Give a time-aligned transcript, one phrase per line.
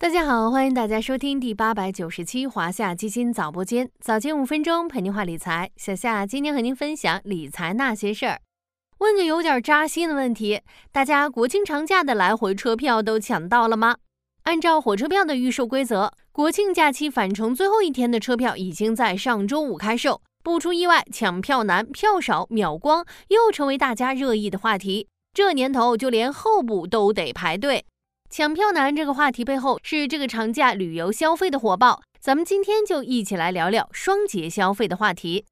[0.00, 5.68] 大家好，欢迎大家收听第八百九十七华夏基金早播间，早间五分钟陪您话理财。
[5.76, 8.40] 小夏今天和您分享理财那些事儿。
[8.98, 10.60] 问个有点扎心的问题：
[10.92, 13.96] 大家国庆长假的来回车票都抢到了吗？
[14.44, 20.22] 按照火车票的预售规则，国庆假期返程最后一天的车票已经在上周五开售。
[20.44, 25.08] 不出意外，抢票难、票少、秒光又成为大家热议的话题。
[25.34, 27.84] 这年头，就连候补都得排队。
[28.30, 35.46] 抢票难这个话题背后是这个长假旅游消费的火爆，咱们今天就一起来聊聊双节消费的话题。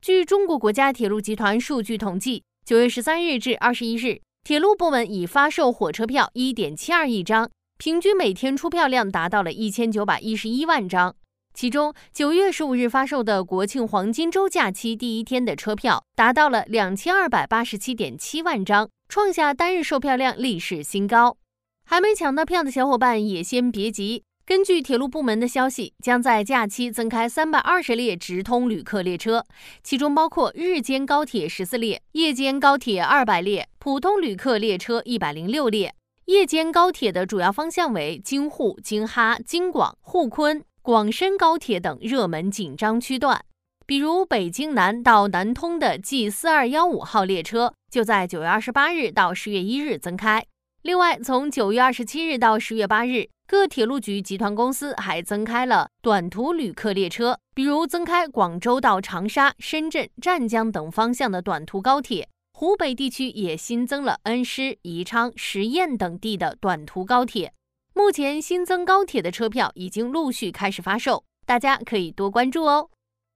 [0.00, 11.14] 据中国国家铁路集团数据统计，九月十三日至二十一日，铁路部门已发售火车票一点七二亿张，平均每天出票量达到了一千九百一十一万张。
[11.52, 21.36] 其中，九月十五日发售的国庆黄金周假期第一天的车票达到了两千二百八十七点七万张，创下单日售票量历史新高。
[21.84, 24.22] 还没抢到票的小伙伴也先别急。
[24.44, 29.44] 根据铁路部门的消息，将在假期增开三百二十列直通旅客列车，
[29.84, 35.94] 其中包括日间高铁十四列、夜间高铁二百列、普通旅客列车一百零六列。
[36.26, 43.44] 夜间高铁的主要方向为京沪、京哈、京广、沪昆、广深高铁等热门紧张区段，
[43.86, 50.44] 比如北京南到南通的 G 四二幺五号列车，就在九月二十八日到十月一日增开。
[50.82, 62.28] 另外，从九月二十七日到十月八日，各铁路局集团公司还增开了短途旅客列车，比如增开广州到长沙、深圳、湛江等方向的短途高铁。
[62.52, 67.52] 湖北地区也新增了恩施、宜昌、十堰等地的短途高铁。
[67.94, 72.90] 目前新增高铁的车票已经陆续开始发售，大家可以多关注哦。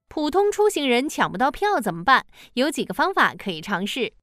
[0.09, 2.27] 普通出行人抢不到票怎么办？
[2.55, 4.15] 有几个方法可以尝试。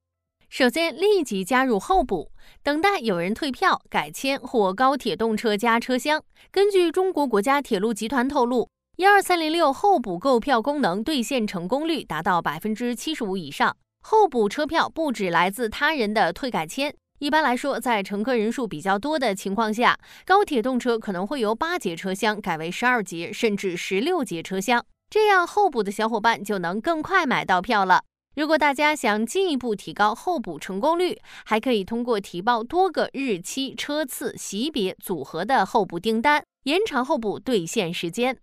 [0.55, 2.29] 首先，立即加入候补，
[2.61, 6.23] 等待有人退票、改签或高铁动车加车厢。
[6.51, 13.75] 根据中国国家铁路集团透露，一二三零六候补购票功能兑现成功率达到百分之七十五以上。
[14.03, 28.03] 候补车票不止来自他人的退改签，一般来说，在乘客人数比较多的情况下，高铁动车可能会由八节车厢改为十二节甚至十六节车厢，这样候补的小伙伴就能更快买到票了。
[28.35, 38.39] 如果大家想进一步提高候补成功率，还可以通过提报多个日期、车次、级别组合的候补订单，延长候补兑现时间。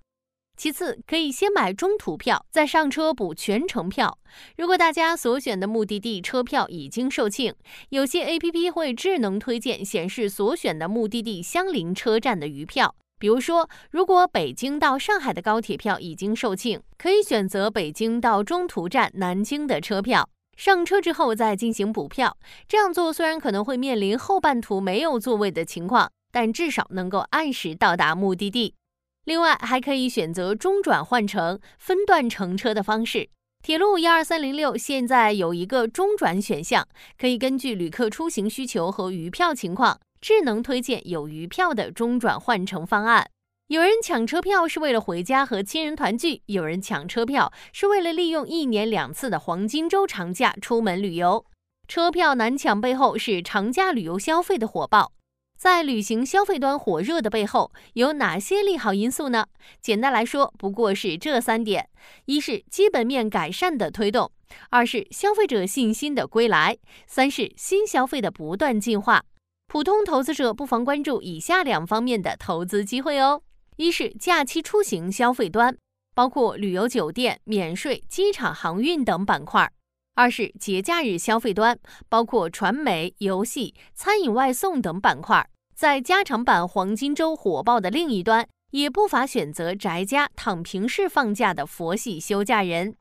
[0.57, 4.19] 其次，可以先买中途票，再上车补全程票。
[4.57, 7.55] 如果大家所选的目的地车票已经售罄，
[7.89, 12.95] 有些 APP 会智能推荐显示所选的目的地相邻车站的余票。
[13.21, 20.27] 比如说，如果北京到上海的高铁票已经售罄，可以选择北京到中途站南京的车票，
[20.57, 22.35] 上车之后再进行补票。
[22.67, 28.75] 这样做虽然可能会面临后半途没有座位的情况，但至少能够按时到达目的地。
[29.27, 33.29] 另外，还可以选择中转换乘、分段乘车的方式。
[33.63, 36.89] 铁路一二三零六现在有一个中转选项，
[37.19, 40.01] 可以根据旅客出行需求和余票情况。
[40.21, 43.31] 智能推荐有余票的中转换乘方案。
[43.69, 51.47] 有人抢车票是为了回家和亲人团聚，有人抢车票是为了利用一年两次的黄金周长假出门旅游。
[51.87, 55.13] 车票难抢背后是长假旅游消费的火爆。
[55.57, 59.47] 在旅行消费端火热的背后，有哪些利好因素呢？
[59.81, 61.89] 简单来说，不过是这三点：
[62.25, 64.31] 一是基本面改善的推动；
[64.71, 66.77] 二是消费者信心的归来；
[67.07, 69.23] 三是新消费的不断进化。
[69.71, 73.41] 普通投资者不妨关注以下两方面的投资机会哦：
[73.77, 75.77] 一是假期出行消费端，
[76.13, 79.69] 包括旅游、酒店、免税、机场航运等板块；
[80.17, 85.49] 二是节假日消费端，包括传媒、游戏、餐饮外送等板块。
[85.77, 92.97] 在加长版黄金周火爆的另一端，也不乏选择宅家躺平式放假的佛系休假人。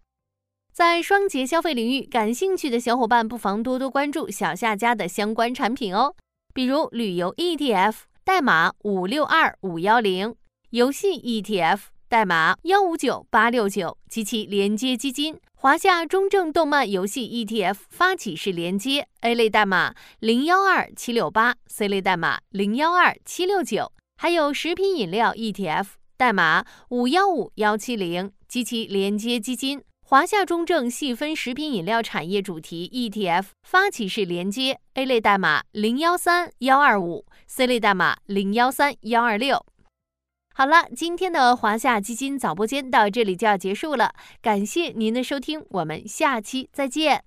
[0.72, 6.14] 在双节消费领域，感兴趣的小伙伴不妨多多关注小夏家的相关产品哦。
[6.54, 10.36] 比如旅游 ETF 代码五六二五幺零，
[10.72, 25.86] 游戏 ETF 代码幺五九八六九及其连接基金华夏中证动漫游戏 ETF 发起式连接 A 类代码零幺二七六八，C 类代码零幺二七六九，还有食品饮料 ETF
[26.18, 29.84] 代码五幺五幺七零及其连接基金。
[30.10, 39.64] 华夏中证细分食品饮料产业主题 ETF 发起式连接 A 类代码零幺三幺二五，C 类代码零幺三幺二六。
[40.56, 47.24] 好了，今天的华夏基金早播间到这里就要结束了，感谢您的收听，我们下期再见。